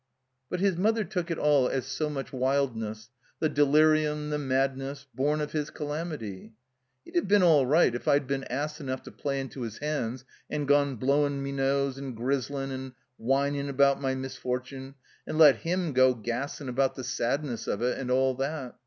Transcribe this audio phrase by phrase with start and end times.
[0.49, 5.39] But his mother took it all as so much wildness, the delirium, the madness, bom
[5.41, 6.53] of his calamity,
[7.05, 10.25] "He'd have been all right if I'd been ass enough to play into his hands
[10.49, 14.95] and gone blowin' me nose and grizzlin', and whinin' about my misfortune,
[15.27, 18.75] and let him go gassin' about the sadness of it and aU that.